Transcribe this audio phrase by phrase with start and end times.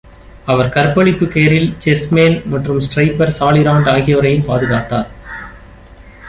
[0.51, 5.07] அவர் கற்பழிப்பு Caryl Chessman மற்றும் stripper சாலி ராண்ட் ஆகியோரையும் பாதுகாத்தார்.